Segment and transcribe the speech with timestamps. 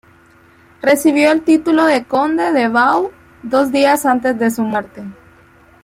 [0.81, 3.11] Recibió el título de conde de Bau
[3.43, 5.03] dos días antes de su muerte.